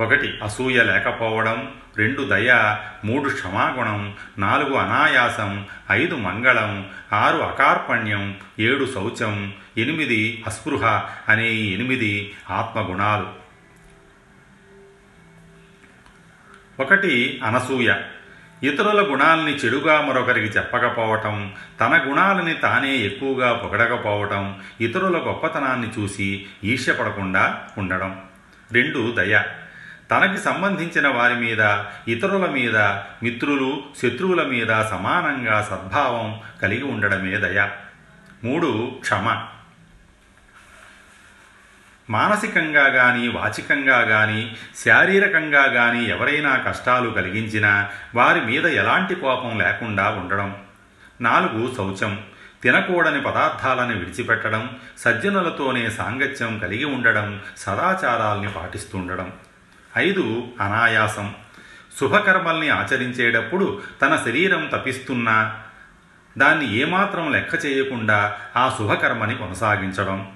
ఒకటి 0.00 0.38
అసూయ 0.42 0.82
లేకపోవడం. 0.82 1.72
రెండు 1.98 2.22
దయ 2.22 2.76
మూడు 3.04 3.28
క్షమాగుణం 3.28 4.14
నాలుగు 4.38 4.74
అనాయాసం 4.74 5.66
ఐదు 5.90 6.14
మంగళం 6.14 6.90
ఆరు 7.12 7.38
అకార్పణ్యం 7.38 8.36
ఏడు 8.60 8.84
శౌచం 8.84 9.52
ఎనిమిది 9.78 10.44
అస్పృహ 10.46 11.02
అనే 11.28 11.50
ఎనిమిది 11.52 12.34
ఆత్మగుణాలు. 12.50 13.26
ఒకటి 16.82 17.40
అనసూయ. 17.44 17.94
ఇతరుల 18.62 19.12
గుణాల్ని 19.12 19.52
చెడుగా 19.52 20.00
మరొకరికి 20.00 20.46
చెప్పకపోవటం 20.46 21.54
తన 21.80 22.04
గుణాలని 22.08 22.54
తానే 22.54 22.96
ఎక్కువగా 22.96 23.52
పొగడకపోవటం 23.52 24.60
ఇతరుల 24.80 25.18
గొప్పతనాన్ని 25.18 25.90
చూసి 25.98 26.46
ఈర్ష్యపడకుండా 26.64 27.68
ఉండడం. 27.78 28.20
రెండు 28.72 29.14
దయ. 29.16 29.42
తనకి 30.10 30.40
సంబంధించిన 30.40 31.08
వారి 31.08 31.34
మీద 31.34 31.78
ఇతరుల 32.08 32.46
మీద 32.46 32.76
మిత్రులు 33.22 33.82
శత్రువుల 34.02 34.42
మీద 34.42 34.66
సమానంగా 34.66 35.62
సద్భావం 35.62 36.40
కలిగి 36.62 36.82
ఉండడమే 36.82 37.36
దయ. 37.36 37.68
మూడు 38.44 38.96
క్షమ. 39.00 39.46
మానసికంగా 42.10 42.88
కానీ 42.88 43.28
వాచికంగా 43.28 44.02
కానీ 44.02 44.56
శారీరకంగా 44.84 45.66
కానీ 45.66 46.04
ఎవరైనా 46.04 46.56
కష్టాలు 46.56 47.10
కలిగించినా 47.10 47.90
వారి 48.14 48.40
మీద 48.40 48.66
ఎలాంటి 48.66 49.14
కోపం 49.14 49.58
లేకుండా 49.58 50.10
ఉండడం. 50.10 50.56
నాలుగు 51.20 51.74
శౌచం. 51.74 52.22
తినకూడని 52.62 53.20
పదార్థాలను 53.20 53.98
విడిచిపెట్టడం 53.98 54.76
సజ్జనులతోనే 54.98 55.90
సాంగత్యం 55.90 56.58
కలిగి 56.58 56.84
ఉండడం 56.84 57.40
సదాచారాల్ని 57.56 58.50
పాటిస్తుండడం. 58.52 59.32
ఐదు 59.98 60.48
అనాయాసం. 60.60 61.34
శుభకర్మల్ని 62.00 62.68
ఆచరించేటప్పుడు 62.68 63.82
తన 64.02 64.22
శరీరం 64.24 64.70
తపిస్తున్నా 64.72 65.62
దాన్ని 66.38 66.74
ఏమాత్రం 66.74 67.32
లెక్క 67.32 67.66
చేయకుండా 67.66 68.36
ఆ 68.56 68.74
శుభకర్మని 68.78 69.34
కొనసాగించడం. 69.34 70.32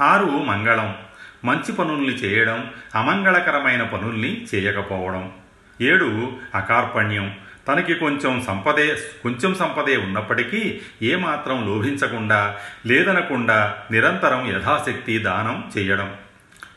ఆరు 0.00 0.26
మంగళం. 0.26 0.96
మంచి 1.44 1.72
పనుల్ని 1.72 2.14
చేయడం 2.14 2.70
అమంగళకరమైన 2.94 3.82
పనుల్ని 3.82 4.46
చేయకపోవడం. 4.54 5.32
ఏడు 5.80 6.36
అకార్పణ్యం. 6.54 7.38
తనకి 7.68 7.94
కొంచెం 7.94 8.44
సంపదే 8.46 8.98
కొంచెం 9.22 9.54
సంపదే 9.54 9.96
ఉన్నప్పటికీ 9.96 10.80
ఏమాత్రం 11.02 11.66
లోభించకుండా 11.66 12.56
లేదనకుండా 12.86 13.78
నిరంతరం 13.90 14.56
యథాశక్తి 14.56 15.18
దానం 15.18 15.72
చేయడం. 15.78 16.16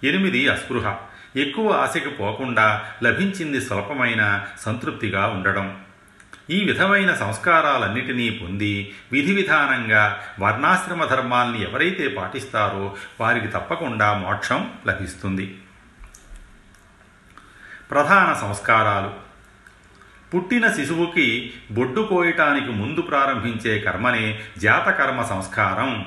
ఎనిమిది 0.08 0.48
అస్పృహ. 0.48 0.96
ఎక్కువ 1.36 1.72
ఆశకి 1.72 2.10
పోకుండా 2.10 2.92
లభించింది 3.04 3.62
స్వల్పమైన 3.62 4.46
సంతృప్తిగా 4.60 5.28
ఉండడం. 5.28 5.82
ఈ 6.50 6.64
విధమైన 6.64 7.14
సంస్కారాలన్నిటినీ 7.14 8.30
పొంది 8.30 8.96
విధి 9.12 9.36
విధానంగా 9.36 10.24
వర్ణాశ్రమ 10.40 11.06
ధర్మాల్ని 11.06 11.64
ఎవరైతే 11.64 12.08
పాటిస్తారో 12.08 12.96
వారికి 13.22 13.48
తప్పకుండా 13.48 14.14
మోక్షం 14.14 14.74
లభిస్తుంది. 14.88 15.62
ప్రధాన 17.92 18.34
సంస్కారాలు. 18.34 19.14
పుట్టిన 20.36 20.72
శిశువుకి 20.72 21.54
బొడ్డు 21.72 22.02
కోయటానికి 22.02 22.70
ముందు 22.70 23.02
ప్రారంభించే 23.02 23.80
కర్మనే 23.80 24.42
జాతకర్మ 24.58 25.24
సంస్కారం. 25.24 26.06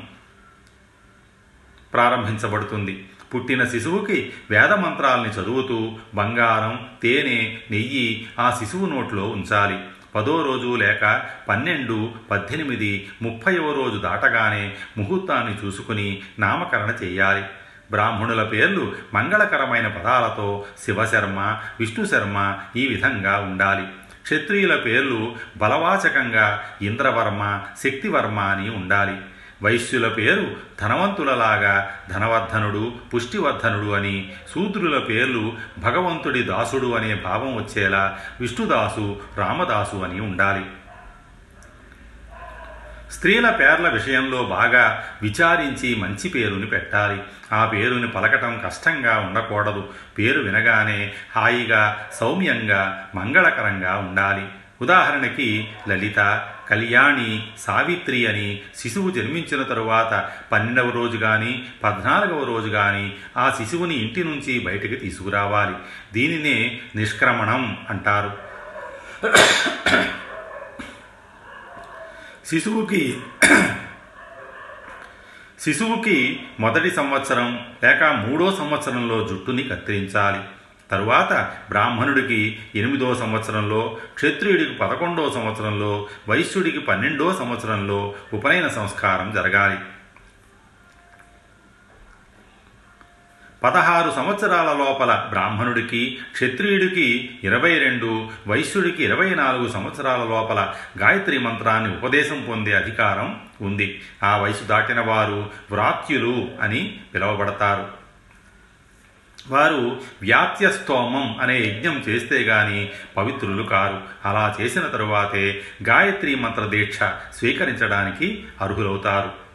ప్రారంభించబడుతుంది. 1.92 3.08
పుట్టిన 3.34 3.64
శిశువుకి 3.64 4.32
వేదమంత్రాల్ని 4.50 5.28
చదువుతూ 5.28 5.96
బంగారం 6.14 6.86
తేనె 7.02 7.56
నెయ్యి 7.70 8.28
ఆ 8.38 8.56
శిశువు 8.58 8.86
నోట్లో 8.86 9.28
ఉంచాలి. 9.28 9.78
పదో 10.14 10.42
రోజు 10.42 10.76
లేక 10.76 11.22
పన్నెండు 11.48 12.10
పద్దెనిమిది 12.30 13.08
ముప్పైవ 13.22 13.72
రోజు 13.72 13.98
దాటగానే 13.98 14.74
ముహూర్తాన్ని 14.96 15.66
చూసుకుని 15.66 16.22
నామకరణ 16.38 17.04
చేయాలి. 17.04 17.42
బ్రాహ్మణుల 17.90 18.42
పేర్లు 18.42 18.92
మంగళకరమైన 19.14 19.88
పదాలతో 19.88 20.64
శివశర్మ 20.84 21.60
విష్ణుశర్మ 21.80 22.56
ఈ 22.76 22.86
విధంగా 22.86 23.36
ఉండాలి. 23.36 23.82
క్షత్రియుల 24.22 24.76
పేర్లు 24.76 25.36
బలవాచకంగా 25.56 26.62
ఇంద్రవర్మ 26.82 27.62
శక్తివర్మ 27.84 28.38
అని 28.38 28.70
ఉండాలి. 28.70 29.16
వైశ్యుల 29.62 30.08
పేరు 30.08 30.56
ధనవంతులలాగా 30.80 31.90
ధనవర్ధనుడు 32.10 32.92
పుష్టివర్ధనుడు 33.14 33.90
అని 33.90 34.32
శూద్రుల 34.54 34.98
పేర్లు 34.98 35.52
భగవంతుడి 35.78 36.42
దాసుడు 36.42 36.94
అనే 36.94 37.14
భావం 37.14 37.56
వచ్చేలా 37.56 38.18
విష్ణుదాసు 38.40 39.20
రామదాసు 39.36 39.96
అని 39.96 40.20
ఉండాలి. 40.20 40.66
స్త్రీల 43.12 43.50
పేర్ల 43.50 43.88
విషయంలో 43.88 44.42
బాగా 44.42 45.04
విచారించి 45.22 45.94
మంచి 45.94 46.28
పేరుని 46.28 46.66
పెట్టాలి. 46.66 47.22
ఆ 47.52 47.66
పేరుని 47.66 48.08
పలకటం 48.08 48.60
కష్టంగా 48.64 49.18
ఉండకూడదు. 49.18 49.88
పేరు 50.18 50.40
వినగానే 50.40 51.12
హాయిగా 51.36 52.08
సౌమ్యంగా 52.12 53.08
మంగళకరంగా 53.14 53.96
ఉండాలి. 53.96 54.48
ఉదాహరణకి 54.82 55.68
లలిత 55.88 56.48
కళ్యాణి 56.68 57.48
సావిత్రి 57.58 58.26
అని 58.26 58.60
శిశువు 58.76 59.10
జన్మించిన 59.10 59.62
తరువాత 59.62 60.30
పన్నెండవ 60.52 60.90
రోజు 60.90 61.16
కానీ 61.16 61.66
పద్నాలుగవ 61.84 62.44
రోజు 62.44 62.68
కానీ 62.68 63.16
ఆ 63.36 63.54
శిశువుని 63.58 63.94
ఇంటి 63.94 64.24
నుంచి 64.24 64.58
బయటికి 64.60 64.96
తీసుకురావాలి. 64.96 65.74
దీనినే 66.12 66.80
నిష్క్రమణం 66.96 67.78
అంటారు. 67.90 68.48
శిశువుకి 72.46 73.20
శిశువుకి 75.60 76.42
మొదటి 76.60 76.90
సంవత్సరం 76.90 77.66
లేక 77.84 78.04
మూడో 78.04 78.56
సంవత్సరంలో 78.56 79.28
జుట్టుని 79.28 79.62
కత్తిరించాలి. 79.62 80.57
తరువాత 80.90 81.32
బ్రాహ్మణుడికి 81.68 82.58
ఎనిమిదో 82.74 83.14
సంవత్సరంలో 83.14 83.98
క్షత్రియుడికి 84.14 84.74
పదకొండో 84.74 85.30
సంవత్సరంలో 85.30 86.08
వైశ్యుడికి 86.28 86.78
పన్నెండో 86.78 87.34
సంవత్సరంలో 87.34 88.14
ఉపనయన 88.32 88.68
సంస్కారం 88.68 89.34
జరగాలి. 89.34 89.78
పదహారు 93.62 94.10
సంవత్సరాల 94.10 94.76
లోపల 94.76 95.26
బ్రాహ్మణుడికి 95.30 96.18
క్షత్రియుడికి 96.32 97.38
ఇరవై 97.44 97.78
రెండు 97.78 98.30
వైశ్యుడికి 98.48 99.04
ఇరవై 99.04 99.34
నాలుగు 99.34 99.68
సంవత్సరాల 99.68 100.18
లోపల 100.18 100.74
గాయత్రి 100.98 101.38
మంత్రాన్ని 101.38 101.96
ఉపదేశం 101.96 102.46
పొందే 102.48 102.72
అధికారం 102.72 103.40
ఉంది. 103.60 104.02
ఆ 104.22 104.36
వయసు 104.36 104.64
దాటిన 104.64 105.00
వారు 105.00 105.50
వ్రాత్యులు 105.70 106.48
అని 106.60 107.00
పిలువబడతారు. 107.14 107.97
వారు 109.48 110.00
వ్యాత్యస్తోమం 110.22 111.38
అనే 111.40 111.58
యజ్ఞం 111.58 112.04
చేస్తే 112.08 112.38
గాని 112.38 112.90
పవిత్రులు 113.16 113.62
కారు. 113.62 114.28
అలా 114.28 114.56
చేసిన 114.60 114.82
తరువాతే 114.82 115.60
గాయత్రి 115.82 116.34
మంత్ర 116.34 116.64
దీక్ష 116.64 116.98
స్వీకరించడానికి 117.34 118.44
అర్హులవుతారు. 118.60 119.48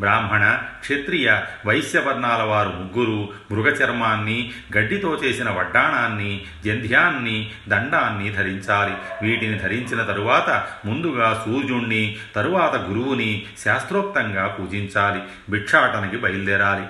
బ్రాహ్మణ 0.00 0.58
క్షత్రియ 0.80 1.40
వైశ్యవర్ణాల 1.66 2.42
వారు 2.42 2.68
ముగ్గురు 2.68 3.28
మృగచర్మాన్ని 3.50 4.52
గడ్డితో 4.76 5.14
చేసిన 5.14 5.50
వడ్డాణాన్ని 5.50 6.44
జంధ్యాన్ని 6.64 7.50
దండాన్ని 7.68 8.30
ధరించాలి. 8.30 8.94
వీటిని 9.22 9.58
ధరించిన 9.58 10.02
తరువాత 10.02 10.66
ముందుగా 10.84 11.42
సూర్యుణ్ణి 11.44 12.16
తరువాత 12.36 12.74
గురువుని 12.76 13.46
శాస్త్రోక్తంగా 13.64 14.46
పూజించాలి. 14.46 15.22
భిక్షాటనకి 15.50 16.16
బయలుదేరాలి. 16.16 16.86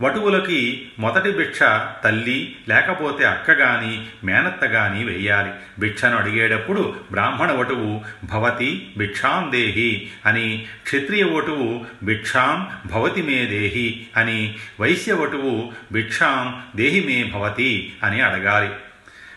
వటువులకి 0.00 0.88
మొదటి 0.98 1.30
భిక్ష 1.30 1.58
తల్లి 2.04 2.56
లేకపోతే 2.68 3.24
అక్క 3.24 3.50
గాని 3.50 4.06
మేనత్త 4.24 4.64
గాని 4.64 5.04
వెయ్యాలి. 5.04 5.50
భిక్షను 5.78 6.16
అడిగేటప్పుడు 6.16 6.96
బ్రాహ్మణ 7.10 7.52
వటువు 7.52 8.00
భవతి 8.24 8.92
భిక్షాం 8.98 9.52
దేహి 9.52 10.08
అని 10.26 10.66
క్షత్రియ 10.82 11.24
వటువు 11.24 11.84
భిక్షాం 12.02 12.68
భవతి 12.86 13.22
మే 13.22 13.46
దేహి 13.46 14.06
అని 14.16 14.54
వైశ్య 14.80 15.12
వటువు 15.12 15.72
భిక్షాం 15.92 16.62
దేహి 16.76 17.00
మే 17.00 17.30
భవతి 17.34 17.92
అని 18.02 18.20
అడగాలి. 18.20 18.70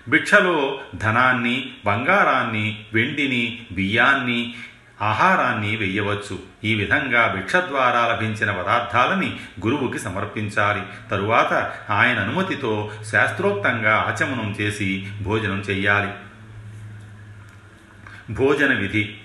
భిక్షలో 0.10 0.82
ధనాన్ని 0.96 1.72
బంగారాన్ని 1.86 2.80
వెండిని 2.94 3.66
బియ్యాన్ని 3.72 4.54
ఆహారాన్ని 5.02 5.76
వెయ్యవచ్చు. 5.76 6.40
ఈ 6.64 6.76
విధంగా 6.76 7.34
భిక్ష 7.36 7.56
ద్వారా 7.56 8.08
లభించిన 8.08 8.52
పదార్థాలని 8.52 9.40
గురువుకి 9.66 10.00
సమర్పించాలి. 10.00 11.10
తరువాత 11.12 11.54
ఆయన 11.90 12.20
అనుమతితో 12.20 12.92
శాస్త్రోక్తంగా 13.12 13.96
ఆచమనం 13.96 14.56
చేసి 14.62 15.12
భోజనం 15.22 15.60
చెయ్యాలి. 15.60 16.12
భోజన 18.34 18.74
విధి. 18.74 19.18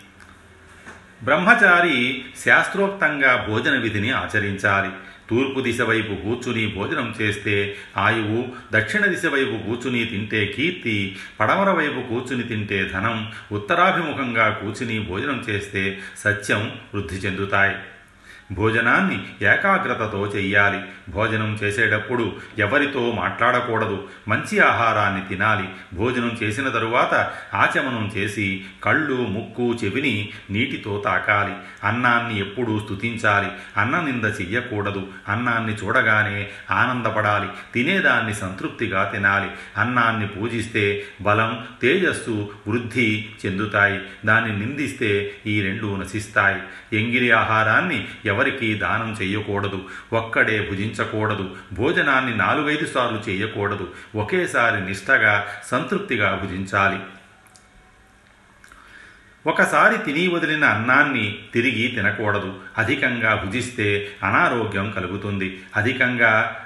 బ్రహ్మచారి 1.23 2.25
శాస్త్రోక్తంగా 2.47 3.47
భోజన 3.49 3.79
విధిని 3.79 4.11
ఆచరించాలి. 4.11 4.91
తూర్పు 5.31 5.61
దిశ 5.61 5.81
వైపు 5.81 6.15
కూర్చుని 6.15 6.67
భోజనం 6.67 7.15
చేస్తే 7.21 7.77
ఆయువు 7.97 8.49
దక్షిణ 8.73 9.07
దిశ 9.07 9.27
వైపు 9.27 9.57
కూర్చుని 9.67 10.05
తింటే 10.05 10.47
కీర్తి 10.47 11.17
పడమర 11.41 11.71
వైపు 11.71 12.01
కూర్చుని 12.01 12.43
తింటే 12.43 12.91
ధనం 12.93 13.33
ఉత్తరాభిముఖంగా 13.53 14.49
కూర్చుని 14.51 14.99
భోజనం 14.99 15.45
చేస్తే 15.51 15.99
సత్యం 16.19 16.79
వృద్ధి 16.95 17.17
చెందుతాయి. 17.17 17.75
భోజనాన్ని 18.53 19.47
ఏకాగ్రతతో 19.47 20.33
చెయ్యాలి. 20.37 20.81
భోజనం 21.11 21.59
చేసేటప్పుడు 21.63 22.37
ఎవరితో 22.59 23.13
మాట్లాడకూడదు. 23.13 24.09
మంచి 24.29 24.59
ఆహారాన్ని 24.59 25.21
తినాలి. 25.29 25.69
భోజనం 25.95 26.39
చేసిన 26.43 26.69
తరువాత 26.69 27.31
ఆచమనం 27.55 28.13
చేసి 28.17 28.65
కళ్ళు 28.85 29.15
ముక్కు 29.15 29.75
చెవిని 29.85 30.29
నీటితో 30.51 31.03
తాకాలి. 31.05 31.53
అన్నాన్ని 31.85 32.41
ఎప్పుడూ 32.41 32.79
స్తుతించాలి. 32.79 33.49
అన్న 33.77 34.01
నింద 34.01 34.25
చెయ్యకూడదు. 34.25 35.07
అన్నాన్ని 35.29 35.75
చూడగానే 35.75 36.49
ఆనందపడాలి. 36.71 37.49
తినేదాన్ని 37.75 38.35
సంతృప్తిగా 38.35 39.11
తినాలి. 39.15 39.51
అన్నాన్ని 39.77 40.29
పూజిస్తే 40.29 41.03
బలం 41.21 41.67
తేజస్సు 41.83 42.51
వృద్ధి 42.69 43.27
చెందుతాయి. 43.47 44.01
దాన్ని 44.25 44.59
నిందిస్తే 44.59 45.35
ఈ 45.47 45.63
రెండు 45.63 45.97
నశిస్తాయి. 45.97 46.63
ఎంగిలి 47.01 47.31
ఆహారాన్ని 47.31 48.09
ఎవరికీ 48.37 48.75
దానం 48.75 49.17
చేయకూడదు 49.23 49.85
ఒక్కడే 50.13 50.69
భుజించకూడదు 50.71 51.57
భోజనాన్ని 51.73 52.37
నాలుగైదు 52.37 52.87
సార్లు 52.87 53.31
చేయకూడదు 53.31 53.95
ఒకేసారి 54.15 54.85
నిష్టగా 54.85 55.47
సంతృప్తిగా 55.71 56.41
భుజించాలి. 56.45 56.99
ఒకసారి 59.47 59.99
తిని 59.99 60.29
వదిలిన 60.29 60.65
అన్నాన్ని 60.65 61.39
తిరిగి 61.55 61.89
తినకూడదు. 61.89 62.59
అధికంగా 62.79 63.43
భుజిస్తే 63.45 64.13
అనారోగ్యం 64.23 64.91
కలుగుతుంది. 64.91 65.63
అధికంగా 65.77 66.66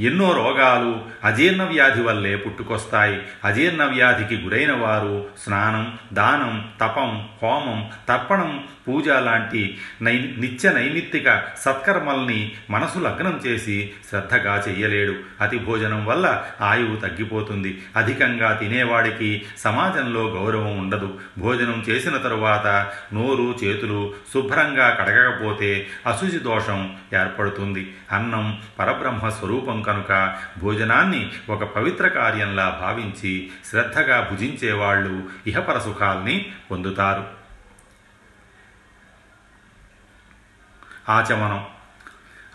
ఎన్నో 0.00 0.32
రోగాలు 0.32 1.00
అజీర్ణ 1.24 1.62
వ్యాధి 1.62 2.02
వల్లే 2.02 2.36
పుట్టుకొస్తాయి. 2.36 3.22
అజీర్ణ 3.44 3.84
వ్యాధికి 3.84 4.42
గురైన 4.42 4.72
వారు 4.72 5.26
స్నానం 5.44 5.98
దానం 6.12 6.68
తపం 6.80 7.28
హోమం 7.42 7.90
తర్పణం 8.08 8.64
పూజ 8.88 9.08
లాంటి 9.08 9.78
నై 10.02 10.34
నిత్య 10.38 10.72
నైమిత్తిక 10.72 11.42
సత్కర్మల్ని 11.58 12.52
మనసు 12.70 12.98
లగ్నం 12.98 13.40
చేసి 13.46 13.90
శ్రద్ధగా 14.10 14.64
చెయ్యలేడు. 14.68 15.14
అతి 15.40 15.58
భోజనం 15.58 16.06
వల్ల 16.06 16.44
ఆయువు 16.60 16.96
తగ్గిపోతుంది. 16.96 17.82
అధికంగా 17.96 18.52
తినేవాడికి 18.52 19.42
సమాజంలో 19.58 20.26
గౌరవం 20.28 20.78
ఉండదు. 20.78 21.18
భోజనం 21.38 21.84
చేసిన 21.88 22.16
తరువాత 22.16 22.66
నోరు 23.14 23.54
చేతులు 23.64 24.14
శుభ్రంగా 24.34 24.90
కడగకపోతే 24.90 25.86
అశుచి 26.06 26.38
దోషం 26.38 26.96
ఏర్పడుతుంది. 27.14 27.94
అన్నం 28.12 28.58
పరబ్రహ్మ 28.78 29.28
స్వరూపం 29.28 29.82
కనుక 29.88 30.36
భోజనాన్ని 30.58 31.32
ఒక 31.48 31.64
పవిత్ర 31.64 32.08
కార్యంలా 32.08 32.78
భావించి 32.80 33.52
శ్రద్ధగా 33.64 34.28
భుజించేవాళ్ళు 34.30 35.28
ఇహపర 35.46 35.78
సుఖాల్ని 35.78 36.52
పొందుతారు. 36.70 37.26
ఆచమనం. 41.08 41.77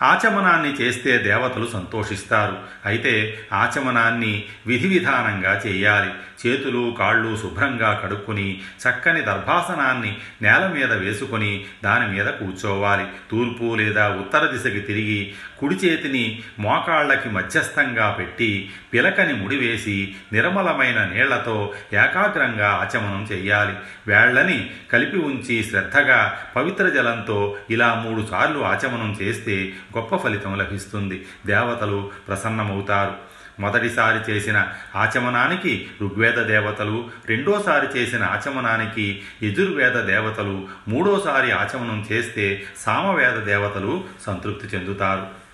ఆచమనాన్ని 0.04 0.72
చేస్తే 0.72 1.18
దేవతలు 1.18 1.66
సంతోషిస్తారు. 1.66 2.56
అయితే 2.86 3.38
ఆచమనాన్ని 3.52 4.44
విధి 4.66 4.98
విధానంగా 4.98 5.62
చేయాలి. 5.66 6.10
చేతులు 6.46 6.96
కాళ్ళు 6.98 7.36
శుభ్రంగా 7.36 8.00
కడుక్కుని 8.04 8.60
చక్కని 8.82 9.20
దర్భాసనాన్ని 9.22 10.16
నేల 10.42 10.66
మీద 10.66 10.92
వేసుకొని 10.92 11.64
దాని 11.84 12.08
మీద 12.08 12.26
కూర్చోవాలి. 12.26 13.06
తూర్పు 13.30 13.74
లేదా 13.74 14.08
ఉత్తర 14.08 14.46
దిశకి 14.46 14.80
తిరిగి 14.80 15.34
కుడి 15.58 15.74
చేతిని 15.74 16.42
మోకాళ్ళకి 16.58 17.28
మధ్యస్థంగా 17.28 18.10
పెట్టి 18.10 18.70
పిలకని 18.92 19.32
ముడివేసి 19.32 20.14
నిర్మలమైన 20.32 21.04
నీళ్ళతో 21.04 21.72
ఏకాగ్రంగా 21.92 22.68
ఆచమనం 22.68 23.22
చేయాలి. 23.32 23.74
వేళ్ళని 24.06 24.70
కలిపి 24.92 25.16
ఉంచి 25.18 25.64
శ్రద్ధగా 25.64 26.38
పవిత్ర 26.56 26.88
జలంతో 26.88 27.56
ఇలా 27.70 27.94
మూడు 27.94 28.26
సార్లు 28.30 28.60
ఆచమనం 28.60 29.18
చేస్తే 29.22 29.72
గొప్ప 29.96 30.16
ఫలితం 30.16 30.58
లభిస్తుంది. 30.58 31.26
దేవతలు 31.46 32.10
ప్రసన్నమవుతారు. 32.28 33.34
మొదటిసారి 33.60 34.32
చేసిన 34.32 34.68
ఆచమనానికి 34.96 35.88
ఋగ్వేద 36.02 36.34
దేవతలు 36.34 37.08
రెండోసారి 37.26 37.98
చేసిన 37.98 38.22
ఆచమనానికి 38.22 39.22
యజుర్వేద 39.42 40.00
దేవతలు 40.00 40.68
మూడోసారి 40.88 41.52
ఆచమనం 41.52 42.06
చేస్తే 42.12 42.62
సామవేద 42.78 43.34
దేవతలు 43.34 44.04
సంతృప్తి 44.26 44.76
చెందుతారు. 44.76 45.44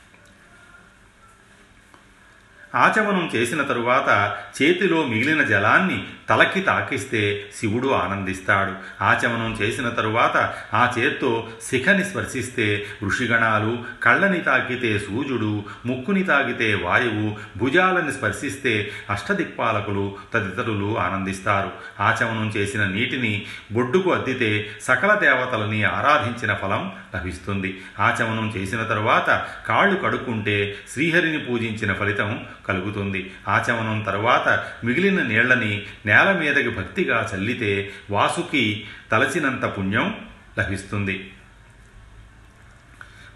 ఆచమనం 2.75 3.31
చేసిన 3.37 3.63
తరువాత 3.63 4.37
చేతిలో 4.63 5.07
మిగిలిన 5.07 5.43
జలాన్ని 5.43 6.05
తలకి 6.29 6.61
తాకిస్తే 6.61 7.51
శివుడు 7.57 7.89
ఆనందిస్తాడు. 7.89 9.05
ఆచమనం 9.05 9.59
చేసిన 9.63 9.89
తరువాత 9.89 10.55
ఆ 10.75 10.95
చేత్తో 10.99 11.49
శిఖని 11.63 12.05
స్పర్శిస్తే 12.05 12.87
ఋషిగణాలు 13.05 13.85
కళ్ళని 14.03 14.39
తాకితే 14.39 14.99
సూర్యుడు 14.99 15.65
ముక్కుని 15.87 16.23
తాకితే 16.23 16.75
వాయువు 16.75 17.59
భుజాలని 17.59 18.13
స్పర్శిస్తే 18.13 18.91
అష్టదిక్పాలకులు 19.11 20.17
తదితరులు 20.35 20.99
ఆనందిస్తారు. 20.99 21.71
ఆచమనం 22.01 22.53
చేసిన 22.57 22.85
నీటిని 22.85 23.47
బొడ్డుకు 23.73 24.13
అద్దితే 24.13 24.71
సకల 24.83 25.15
దేవతలని 25.15 25.85
ఆరాధించిన 25.85 26.55
ఫలం 26.55 26.93
లభిస్తుంది. 27.17 27.81
ఆచమనం 28.01 28.53
చేసిన 28.57 28.83
తరువాత 28.83 29.47
కాళ్ళు 29.69 29.97
కడుక్కుంటే 29.97 30.79
శ్రీహరిని 30.93 31.39
పూజించిన 31.39 31.93
ఫలితం 31.93 32.47
కలుగుతుంది. 32.69 33.31
ఆచమనం 33.49 34.03
తరువాత 34.07 34.65
మిగిలిన 34.85 35.23
నీళ్ళని 35.23 35.83
నేల 36.07 36.33
మీదకి 36.33 36.69
భక్తిగా 36.69 37.31
చల్లితే 37.35 37.91
వాసుకి 38.11 38.87
తలచినంత 39.13 39.65
పుణ్యం 39.65 40.21
లభిస్తుంది. 40.59 41.31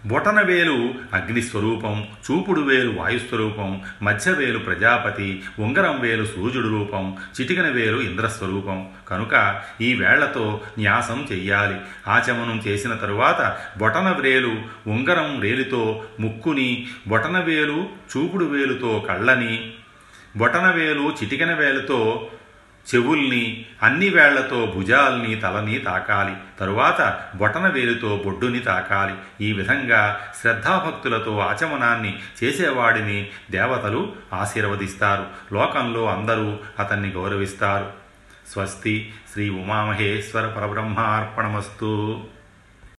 బొటనవేలు 0.05 0.93
అగ్నిస్వరూపం 1.13 2.07
చూపుడు 2.31 2.61
వేలు 2.61 2.99
వాయుస్వరూపం 2.99 3.81
మధ్యవేలు 4.01 4.59
ప్రజాపతి 4.59 5.43
ఉంగరం 5.59 5.99
వేలు 5.99 6.25
సూర్యుడు 6.25 6.67
రూపం 6.67 7.17
చిటికన 7.41 7.69
వేలు 7.69 8.01
ఇంద్రస్వరూపం 8.01 8.87
కనుక 9.07 9.61
ఈ 9.81 9.93
వేళ్ళతో 9.93 10.61
న్యాసం 10.77 11.27
చెయ్యాలి. 11.31 11.75
ఆచమనం 12.07 12.63
చేసిన 12.67 12.93
తరువాత 12.93 13.57
బొటన 13.77 14.17
వేలు 14.21 14.61
ఉంగరం 14.87 15.41
రేలుతో 15.41 16.03
ముక్కుని 16.19 16.87
బొటన 17.07 17.39
వేలు 17.39 17.87
చూపుడు 18.17 18.45
వేలుతో 18.45 19.05
కళ్ళని 19.09 19.73
బొటన 20.37 20.69
వేలు 20.69 21.13
చిటికన 21.23 21.53
వేలుతో 21.53 22.27
చెవుల్ని 22.95 23.65
అన్ని 23.83 24.09
వేళ్ళతో 24.09 24.73
భుజాల్ని 24.75 25.35
తలని 25.35 25.79
తాకాలి. 25.79 26.33
తరువాత 26.59 27.19
బొటన 27.35 27.67
వేలుతో 27.67 28.21
బొడ్డుని 28.25 28.59
తాకాలి. 28.59 29.45
ఈ 29.47 29.53
విధంగా 29.53 30.21
శ్రద్ధాభక్తులతో 30.41 31.39
ఆచమనాన్ని 31.39 32.19
చేసేవాడిని 32.43 33.27
దేవతలు 33.51 34.15
ఆశీర్వదిస్తారు. 34.33 35.25
లోకంలో 35.53 36.09
అందరూ 36.09 36.57
అతన్ని 36.79 37.09
గౌరవిస్తారు. 37.09 37.91
స్వస్తి 38.53 39.13
శ్రీ 39.33 39.49
ఉమామహేశ్వర 39.49 40.47
పరబ్రహ్మార్పణమస్తు. 40.47 42.23